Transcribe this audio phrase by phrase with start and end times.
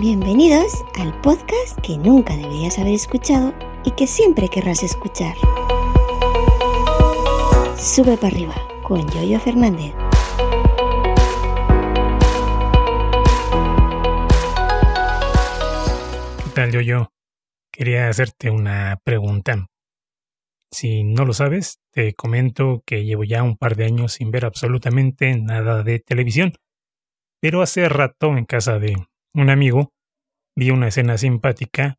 [0.00, 3.52] Bienvenidos al podcast que nunca deberías haber escuchado
[3.84, 5.36] y que siempre querrás escuchar.
[7.76, 9.92] Sube para arriba con Yoyo Fernández.
[16.44, 17.12] ¿Qué tal, Yoyo?
[17.70, 19.66] Quería hacerte una pregunta.
[20.72, 24.46] Si no lo sabes, te comento que llevo ya un par de años sin ver
[24.46, 26.54] absolutamente nada de televisión.
[27.42, 28.96] Pero hace rato en casa de
[29.34, 29.92] un amigo
[30.56, 31.96] vi una escena simpática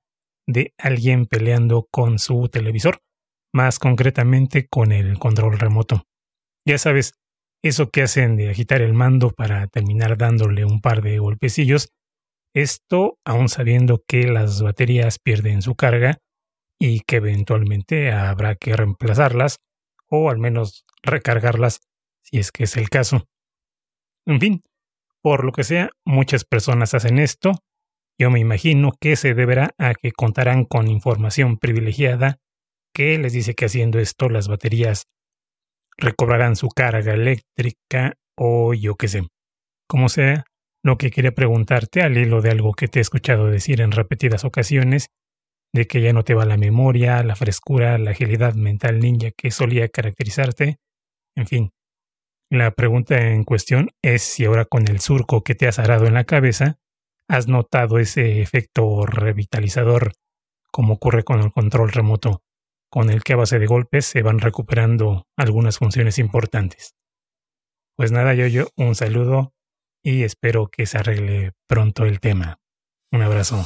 [0.47, 2.99] de alguien peleando con su televisor,
[3.53, 6.03] más concretamente con el control remoto.
[6.65, 7.13] Ya sabes,
[7.63, 11.89] eso que hacen de agitar el mando para terminar dándole un par de golpecillos,
[12.53, 16.17] esto aún sabiendo que las baterías pierden su carga
[16.79, 19.57] y que eventualmente habrá que reemplazarlas
[20.09, 21.79] o al menos recargarlas
[22.23, 23.25] si es que es el caso.
[24.25, 24.63] En fin,
[25.21, 27.51] por lo que sea, muchas personas hacen esto.
[28.19, 32.37] Yo me imagino que se deberá a que contarán con información privilegiada
[32.93, 35.05] que les dice que haciendo esto las baterías
[35.97, 39.21] recobrarán su carga eléctrica o yo qué sé.
[39.87, 40.45] Como sea,
[40.83, 44.43] lo que quería preguntarte al hilo de algo que te he escuchado decir en repetidas
[44.45, 45.07] ocasiones
[45.73, 49.51] de que ya no te va la memoria, la frescura, la agilidad mental ninja que
[49.51, 50.77] solía caracterizarte.
[51.35, 51.71] En fin,
[52.51, 56.13] la pregunta en cuestión es si ahora con el surco que te has arado en
[56.13, 56.79] la cabeza,
[57.29, 60.11] has notado ese efecto revitalizador
[60.69, 62.43] como ocurre con el control remoto,
[62.89, 66.93] con el que a base de golpes se van recuperando algunas funciones importantes.
[67.95, 69.53] Pues nada, yo, yo, un saludo
[70.03, 72.59] y espero que se arregle pronto el tema.
[73.13, 73.65] Un abrazo.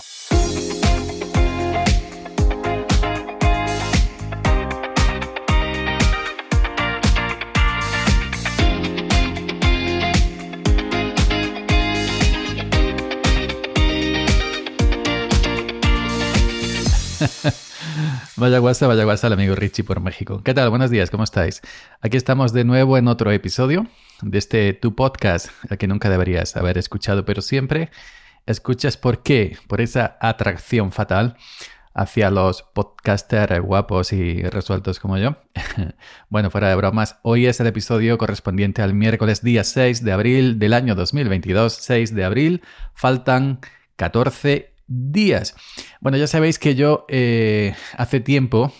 [18.35, 20.41] vaya guasa, vaya guasa el amigo Richie por México.
[20.43, 20.69] ¿Qué tal?
[20.69, 21.61] Buenos días, ¿cómo estáis?
[22.01, 23.87] Aquí estamos de nuevo en otro episodio
[24.21, 27.89] de este tu podcast, el que nunca deberías haber escuchado, pero siempre
[28.45, 31.37] escuchas por qué, por esa atracción fatal
[31.93, 35.37] hacia los podcasters guapos y resueltos como yo.
[36.29, 40.59] bueno, fuera de bromas, hoy es el episodio correspondiente al miércoles día 6 de abril
[40.59, 41.73] del año 2022.
[41.73, 42.61] 6 de abril,
[42.93, 43.59] faltan
[43.95, 45.55] 14 días.
[45.99, 48.73] Bueno, ya sabéis que yo eh, hace tiempo,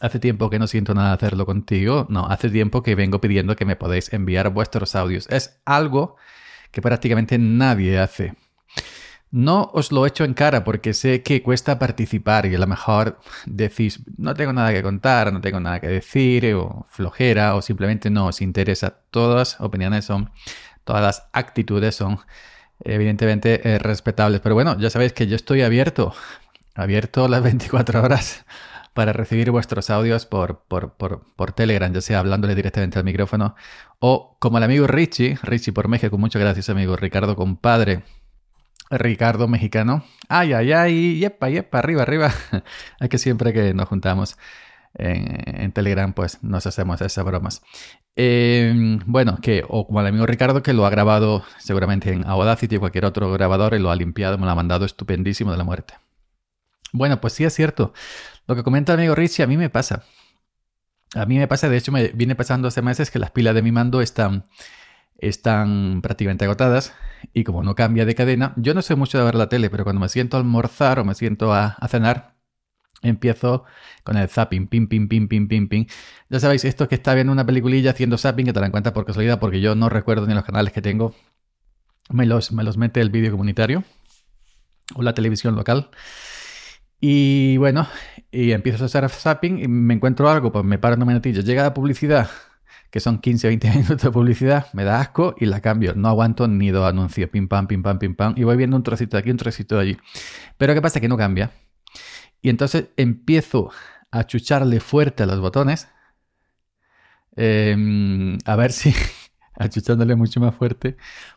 [0.00, 3.64] hace tiempo que no siento nada hacerlo contigo, no, hace tiempo que vengo pidiendo que
[3.64, 5.28] me podéis enviar vuestros audios.
[5.28, 6.16] Es algo
[6.70, 8.34] que prácticamente nadie hace.
[9.30, 13.20] No os lo echo en cara porque sé que cuesta participar y a lo mejor
[13.44, 18.08] decís, no tengo nada que contar, no tengo nada que decir, o flojera, o simplemente
[18.08, 19.00] no os interesa.
[19.10, 20.30] Todas opiniones son,
[20.84, 22.20] todas las actitudes son
[22.84, 24.40] evidentemente eh, respetables.
[24.40, 26.14] Pero bueno, ya sabéis que yo estoy abierto,
[26.74, 28.44] abierto las 24 horas
[28.94, 33.54] para recibir vuestros audios por, por, por, Telegram, ya sea hablándole directamente al micrófono
[34.00, 38.02] o como el amigo Richie, Richie por México, muchas gracias amigo Ricardo, compadre.
[38.90, 40.02] Ricardo mexicano.
[40.28, 42.32] Ay, ay, ay, yepa, yepa, arriba, arriba.
[43.00, 44.38] Hay que siempre que nos juntamos
[44.98, 47.62] en, Telegram, pues nos hacemos esas bromas.
[48.16, 52.76] Em, bueno, que, o como el amigo Ricardo, que lo ha grabado seguramente en Audacity
[52.76, 55.64] o cualquier otro grabador y lo ha limpiado, me lo ha mandado estupendísimo de la
[55.64, 55.94] muerte.
[56.92, 57.92] Bueno, pues sí es cierto.
[58.46, 60.04] Lo que comenta el amigo Richie, a mí me pasa.
[61.14, 63.62] A mí me pasa, de hecho, me viene pasando hace meses que las pilas de
[63.62, 64.44] mi mando están,
[65.18, 66.94] están prácticamente agotadas
[67.32, 69.84] y como no cambia de cadena, yo no sé mucho de ver la tele, pero
[69.84, 72.37] cuando me siento a almorzar o me siento a cenar,
[73.02, 73.64] Empiezo
[74.02, 75.86] con el zapping, pim, pim, pim, pim, pim, pim.
[76.28, 79.04] Ya sabéis, esto que está viendo una peliculilla haciendo zapping, que te dan cuenta por
[79.04, 81.14] casualidad, porque yo no recuerdo ni los canales que tengo.
[82.10, 83.84] Me los, me los mete el vídeo comunitario
[84.94, 85.90] o la televisión local.
[87.00, 87.86] Y bueno,
[88.32, 91.42] y empiezo a hacer zapping y me encuentro algo, pues me paro un minutillo.
[91.42, 92.28] Llega la publicidad,
[92.90, 95.94] que son 15 20 minutos de publicidad, me da asco y la cambio.
[95.94, 98.34] No aguanto ni dos anuncios, pim, pam, pim, pam, pim, pam.
[98.36, 99.98] Y voy viendo un trocito de aquí, un trocito de allí.
[100.56, 101.00] Pero ¿qué pasa?
[101.00, 101.52] Que no cambia.
[102.42, 103.70] Y entonces empiezo
[104.10, 105.88] a chucharle fuerte a los botones.
[107.36, 108.94] Em, a ver si
[109.54, 110.96] achuchándole mucho más fuerte,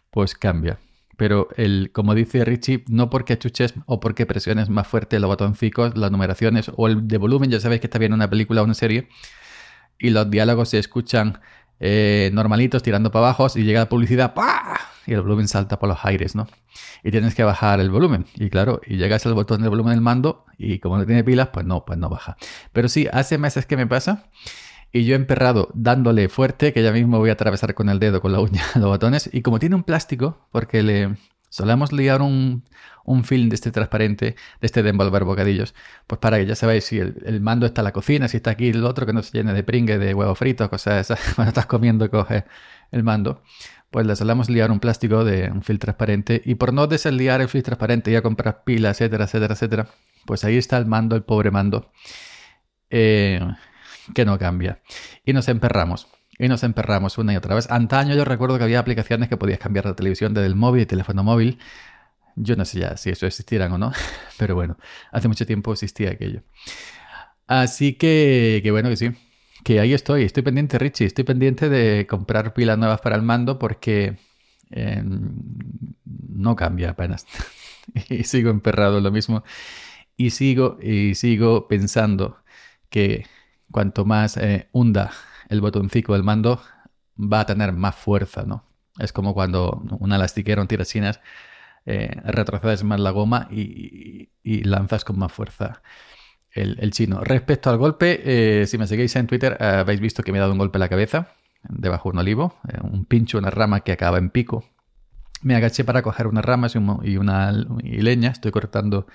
[0.09, 0.79] pues cambia.
[1.17, 5.97] Pero el, como dice Richie, no porque achuches o porque presiones más fuerte los botoncicos,
[5.97, 8.73] las numeraciones o el de volumen, ya sabéis que está viendo una película o una
[8.73, 9.07] serie
[10.01, 11.39] y los diálogos se escuchan
[11.83, 14.79] eh, normalitos tirando para abajo y llega la publicidad, ¡pah!
[15.07, 16.47] y el volumen salta por los aires, ¿no?
[17.03, 18.25] Y tienes que bajar el volumen.
[18.35, 21.49] Y claro, y llegas al botón del volumen del mando y como no tiene pilas,
[21.51, 22.37] pues no, pues no baja.
[22.71, 24.25] Pero sí, hace meses que me pasa
[24.91, 28.21] y yo he emperrado dándole fuerte, que ya mismo voy a atravesar con el dedo,
[28.21, 29.29] con la uña, los botones.
[29.33, 31.17] Y como tiene un plástico, porque le
[31.49, 32.63] solemos liar un,
[33.05, 35.73] un film de este transparente, de este de envolver bocadillos,
[36.07, 38.69] pues para que ya sabéis si el, mando está en la cocina, si está aquí
[38.69, 41.65] el otro que no se llene de pringue, de huevo frito, cosas esas, cuando estás
[41.65, 42.45] comiendo coge
[42.91, 43.41] el mando,
[43.89, 47.49] pues le solemos liar un plástico de un film transparente y por no desliar el
[47.49, 49.87] film transparente y a comprar pilas, etcétera, etcétera, etcétera,
[50.25, 51.91] pues ahí está el mando, el pobre mando,
[52.89, 53.39] eh,
[54.13, 54.79] que no cambia.
[55.25, 56.07] Y nos emperramos.
[56.37, 57.69] Y nos emperramos una y otra vez.
[57.69, 60.85] Antaño yo recuerdo que había aplicaciones que podías cambiar la televisión desde el móvil y
[60.85, 61.59] teléfono móvil.
[62.43, 63.91] Yo no sé ya si eso existieran o no,
[64.37, 64.77] pero bueno,
[65.11, 66.41] hace mucho tiempo existía aquello.
[67.47, 69.11] Así que, que bueno, que sí,
[69.63, 73.59] que ahí estoy, estoy pendiente, Richie, estoy pendiente de comprar pilas nuevas para el mando
[73.59, 74.17] porque
[74.71, 75.35] em,
[76.29, 77.25] no cambia apenas.
[78.09, 79.43] y sigo emperrado en lo mismo.
[80.17, 82.37] Y sigo, y sigo pensando
[82.89, 83.25] que
[83.71, 85.11] cuanto más eh, hunda
[85.49, 86.61] el botoncito del mando,
[87.17, 88.65] va a tener más fuerza, ¿no?
[88.99, 91.19] Es como cuando una elastiquera, un tirasinas,
[91.85, 95.81] eh, retrocedes más la goma y, lanzas con más fuerza
[96.51, 97.21] el, chino.
[97.21, 98.21] Respecto al golpe,
[98.61, 100.81] eh, si me seguís en Twitter, habéis visto que me he dado un golpe en
[100.81, 101.29] la cabeza,
[101.63, 104.65] debajo de un olivo, eh, un pincho, una rama que acaba en pico.
[105.41, 109.07] Me agaché para coger unas ramas y, una leña, estoy cortando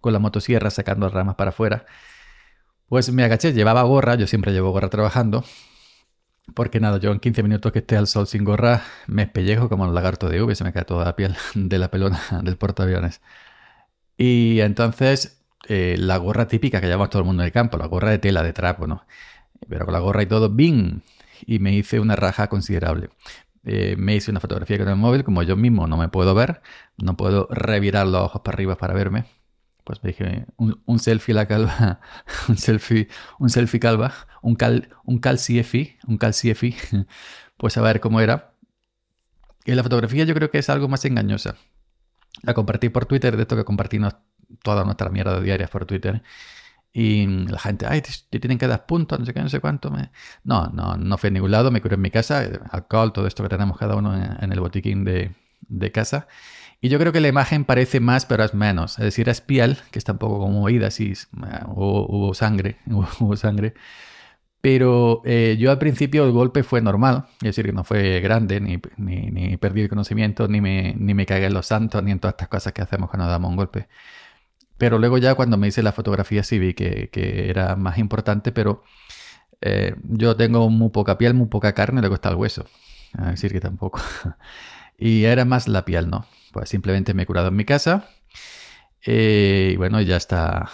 [0.00, 1.86] con la motosierra, sacando ramas para afuera.
[2.88, 5.44] Pues me agaché, llevaba gorra, yo siempre llevo gorra trabajando,
[6.54, 9.84] porque nada, yo en 15 minutos que esté al sol sin gorra me espellejo como
[9.84, 13.20] un lagarto de V, se me cae toda la piel de la pelona del portaaviones.
[14.18, 17.86] Y entonces eh, la gorra típica que llevamos todo el mundo en el campo, la
[17.86, 19.06] gorra de tela, de trapo, ¿no?
[19.68, 21.02] Pero con la gorra y todo, ¡bing!
[21.46, 23.10] Y me hice una raja considerable.
[23.64, 26.62] Eh, me hice una fotografía con el móvil, como yo mismo no me puedo ver,
[26.98, 29.24] no puedo revirar los ojos para arriba para verme
[29.86, 32.00] pues me dije, un, selfie a la calva,
[32.48, 33.06] un selfie,
[33.38, 34.12] un selfie calva,
[34.42, 36.74] un cal, un cal CFI, un cal CFI,
[37.56, 38.52] pues a ver cómo era.
[39.64, 41.54] Y la fotografía yo creo que es algo más engañosa.
[42.42, 44.16] La compartí por Twitter, de esto que compartimos
[44.64, 46.20] toda nuestra mierda diarias por Twitter.
[46.92, 49.92] Y la gente, ay, te, tienen que dar puntos, no sé qué, no sé cuánto.
[49.92, 50.10] Me...
[50.42, 53.44] No, no, no fui a ningún lado, me curé en mi casa, alcohol, todo esto
[53.44, 56.26] que tenemos cada uno en, el botiquín de, de casa.
[56.80, 58.98] Y yo creo que la imagen parece más, pero es menos.
[58.98, 61.14] Es decir, es piel, que está un poco como oída, así,
[61.66, 63.74] hubo, sangre, hubo sangre.
[64.60, 68.60] Pero eh, yo al principio el golpe fue normal, es decir, que no fue grande,
[68.60, 72.18] ni, ni, perdí el conocimiento, ni me, ni me cagué en los santos, ni en
[72.18, 73.88] todas estas cosas que hacemos cuando damos un golpe.
[74.78, 78.52] Pero luego ya cuando me hice la fotografía sí vi que, que era más importante,
[78.52, 78.82] pero
[79.60, 82.66] eh, yo tengo muy poca piel, muy poca carne, le cuesta el hueso.
[83.18, 84.00] Es decir, que tampoco.
[84.98, 86.26] y era más la piel, ¿no?
[86.52, 88.08] Pues simplemente me he curado en mi casa.
[89.04, 90.68] Eh, y bueno, ya está,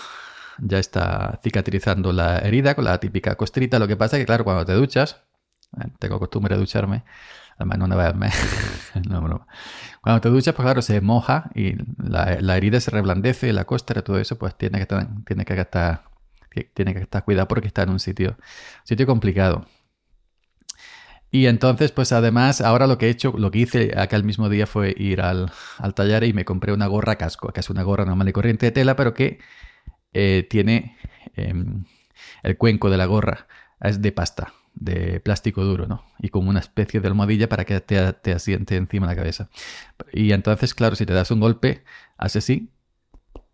[0.58, 3.78] ya está cicatrizando la herida con la típica costrita.
[3.78, 5.22] Lo que pasa es que, claro, cuando te duchas,
[5.80, 7.04] eh, tengo costumbre de ducharme,
[7.56, 8.14] además no una vez
[9.08, 9.46] no,
[10.00, 14.18] Cuando te duchas, pues claro, se moja y la, herida se reblandece, la costra, todo
[14.18, 16.04] eso, pues tiene que estar, tiene que estar,
[16.74, 18.36] tiene que estar cuidado porque está en un sitio,
[18.84, 19.66] sitio complicado.
[21.34, 24.66] Y entonces, pues además, ahora lo que he hecho, lo que hice aquel mismo día
[24.66, 25.50] fue ir al,
[25.94, 28.72] taller y me compré una gorra casco, que es una gorra normal y corriente de
[28.72, 29.38] tela, pero que
[30.12, 30.98] eh, tiene
[31.34, 31.86] em,
[32.42, 33.46] el cuenco de la gorra,
[33.80, 36.04] es de pasta, de plástico duro, ¿no?
[36.18, 39.48] Y como una especie de almohadilla para que te, te asiente encima la cabeza.
[40.12, 41.82] Y entonces, claro, si te das un golpe,
[42.18, 42.68] hace así.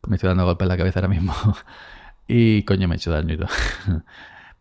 [0.09, 1.33] Me estoy dando golpe en la cabeza ahora mismo.
[2.27, 3.39] y coño, me he hecho daño.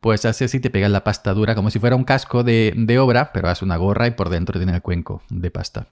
[0.08, 3.34] pues hace así, te pega la pasta dura como si fuera un casco de, obra,
[3.34, 5.88] pero hace una gorra y por dentro tiene el cuenco de pasta.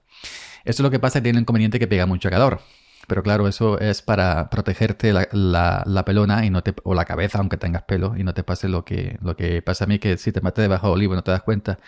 [0.64, 2.62] Esto es lo que pasa, tiene el inconveniente que pega mucho calor.
[3.08, 7.58] Pero claro, eso es para protegerte la, pelona y no te, o la cabeza, aunque
[7.58, 10.32] tengas pelo, y no te pase lo que, lo que pasa a mí, que si
[10.32, 11.78] te matas debajo de olivo no te das cuenta,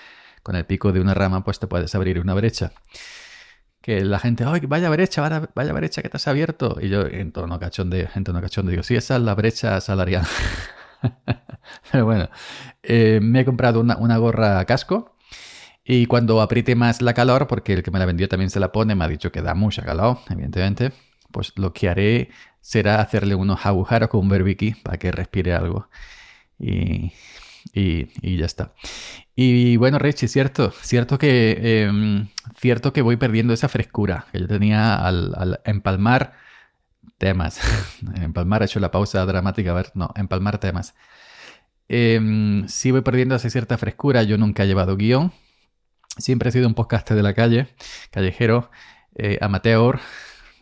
[0.43, 2.73] con el pico de una rama, pues te puedes abrir una brecha.
[3.81, 6.77] Que la gente, ¡ay, vaya brecha, vaya, vaya brecha que te has abierto!
[6.79, 10.27] Y yo, en tono cachonde, en tono cachonde, digo, sí, esa es la brecha salarial.
[11.93, 12.29] Pero bueno,
[12.83, 15.17] eh, me he comprado una, gorra casco.
[15.85, 18.73] Y cuando apriete más la calor, porque el que me la vendió también se la
[18.73, 20.93] pone, me ha dicho que da mucha calor, evidentemente,
[21.33, 22.31] pues lo que haré
[22.61, 25.89] será hacerle unos agujeros con un berbiqui para que respire algo.
[26.59, 27.13] Y,
[27.73, 28.75] y, ya está.
[29.35, 34.49] Y bueno, Richie, cierto, cierto que, em, cierto que voy perdiendo esa frescura que yo
[34.49, 36.35] tenía al, al empalmar
[37.19, 37.61] temas.
[38.17, 40.95] empalmar, he hecho la pausa dramática, a ver, no, empalmar temas.
[41.89, 45.33] Eh, sí voy perdiendo esa cierta frescura, yo nunca he llevado guion.
[46.17, 47.69] Siempre he sido un podcast de la calle,
[48.11, 48.71] callejero,
[49.15, 50.01] eh, amateur,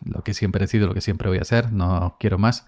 [0.05, 2.67] lo que siempre he sido, lo que siempre voy a hacer, no quiero más.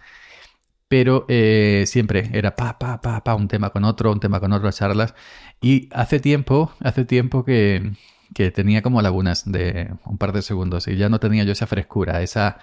[0.88, 4.52] Pero eh, siempre era pa, pa, pa, pa, un tema con otro, un tema con
[4.54, 5.14] otro, charlas.
[5.62, 7.94] Y hace tiempo, hace tiempo que,
[8.34, 11.68] que tenía como lagunas de un par de segundos y ya no tenía yo esa
[11.68, 12.60] frescura, esa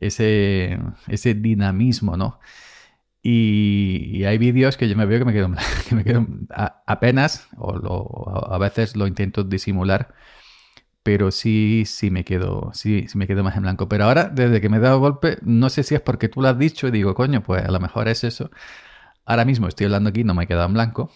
[0.00, 0.78] ese,
[1.08, 2.38] ese dinamismo, ¿no?
[3.26, 5.32] Y, hay vídeos que yo me veo que me
[6.04, 6.26] quedo,
[6.86, 10.14] apenas, o a veces lo intento disimular,
[11.02, 13.88] pero sí, sí me quedo, sí, sí me quedo más en blanco.
[13.88, 16.48] Pero ahora, desde que me he dado golpe, no sé si es porque tú lo
[16.48, 18.50] has dicho y digo, coño, pues a lo mejor es eso.
[19.26, 21.10] Ahora mismo estoy hablando aquí, no me he quedado en blanco.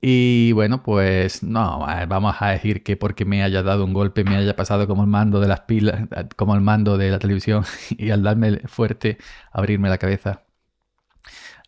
[0.00, 4.36] Y bueno, pues no, vamos a decir que porque me haya dado un golpe, me
[4.36, 8.10] haya pasado como el mando de las pilas, como el mando de la televisión, y
[8.10, 9.18] al darme fuerte,
[9.52, 10.45] abrirme la cabeza,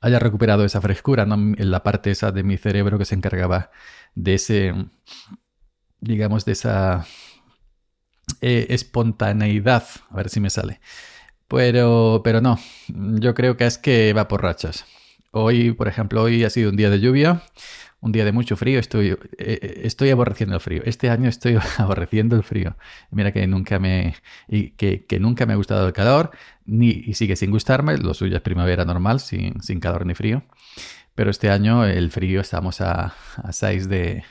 [0.01, 3.71] haya recuperado esa frescura en la parte esa de mi cerebro que se encargaba
[4.15, 4.75] de ese,
[6.01, 7.07] digamos, de esa
[8.41, 10.81] eh, espontaneidad, a ver si me sale.
[11.49, 14.85] Pero, pero no, yo creo que es que va por rachas.
[15.31, 17.43] Hoy, por ejemplo, hoy ha sido un día de lluvia,
[18.01, 20.83] un día de mucho frío, estoy, eh, eh, estoy aborreciendo el frío.
[20.85, 22.77] Este año estoy aborreciendo el frío.
[23.11, 24.15] Mira que nunca me,
[24.47, 26.31] y que, nunca me ha gustado el calor,
[26.65, 27.97] ni, y sigue sin gustarme.
[27.99, 30.43] Lo suyo es primavera normal, sin, calor ni frío.
[31.15, 34.23] Pero este año el frío estamos a, a 6 de,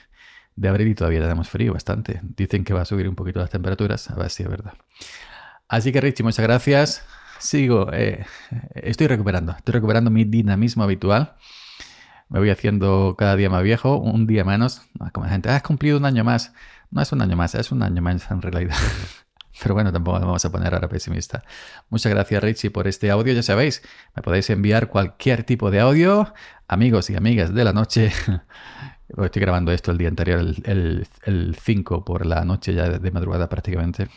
[0.55, 2.21] de abril y todavía tenemos frío bastante.
[2.24, 4.74] Dicen que va a subir un poquito las temperaturas, a ver si es verdad.
[5.67, 7.03] Así que Richie, muchas gracias.
[7.39, 8.25] Sigo, eh,
[8.74, 11.36] estoy recuperando, estoy recuperando mi dinamismo habitual.
[12.29, 14.81] Me voy haciendo cada día más viejo, un día menos.
[15.13, 16.53] Como la gente, has cumplido un año más.
[16.91, 18.75] No es un año más, es un año más en realidad.
[19.62, 21.43] Pero bueno, tampoco vamos a poner ahora pesimista.
[21.89, 23.34] Muchas gracias Richie por este audio.
[23.34, 23.81] Ya sabéis,
[24.15, 26.34] me podéis enviar cualquier tipo de audio,
[26.67, 28.12] amigos y amigas de la noche.
[29.24, 34.10] Estoy grabando esto el día anterior, el, 5 por la noche, ya de madrugada prácticamente.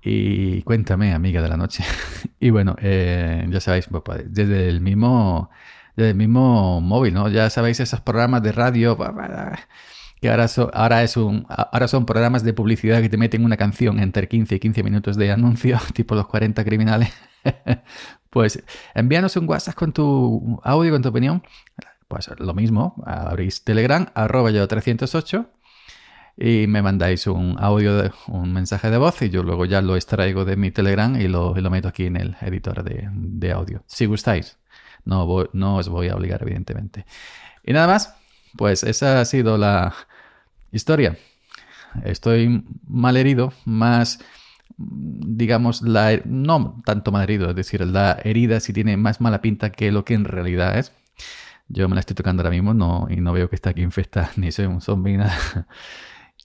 [0.00, 1.84] Y cuéntame, amiga de la noche.
[2.40, 5.50] y bueno, eh, ya sabéis, pues, pues, desde el mismo
[5.96, 7.28] desde el mismo móvil, ¿no?
[7.28, 8.96] Ya sabéis esos programas de radio
[10.20, 13.98] que ahora, ahora, es un, ahora son programas de publicidad que te meten una canción
[13.98, 17.12] entre 15 y 15 minutos de anuncio, tipo los 40 criminales.
[18.30, 18.62] pues
[18.94, 21.42] envíanos un WhatsApp con tu audio, con tu opinión.
[22.06, 25.50] Pues lo mismo, abrís Telegram, arroba yo 308
[26.36, 30.44] y me mandáis un audio, un mensaje de voz y yo luego ya lo extraigo
[30.44, 33.82] de mi Telegram y lo, lo meto aquí en el editor de, de audio.
[33.86, 34.61] Si gustáis.
[35.04, 37.04] No, no os voy a obligar, evidentemente.
[37.64, 38.14] Y nada más,
[38.56, 39.94] pues esa ha sido la
[40.72, 41.16] historia.
[42.04, 44.20] Estoy mal herido, más,
[44.76, 49.70] digamos, la, no tanto mal herido, es decir, la herida sí tiene más mala pinta
[49.70, 50.92] que lo que en realidad es.
[51.68, 54.30] Yo me la estoy tocando ahora mismo no, y no veo que está aquí infectada,
[54.36, 55.36] ni soy un zombie, nada.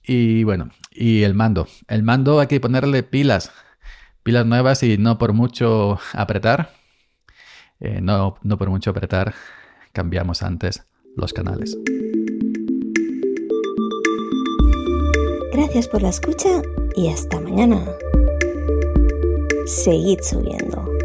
[0.04, 1.68] Y bueno, y el mando.
[1.86, 3.52] El mando hay que ponerle pilas,
[4.22, 6.77] pilas nuevas y no por mucho apretar,
[7.80, 9.34] eh, no, no por mucho apretar,
[9.92, 11.76] cambiamos antes los canales.
[15.52, 16.62] Gracias por la escucha
[16.94, 17.84] y hasta mañana.
[19.66, 20.97] Seguid subiendo.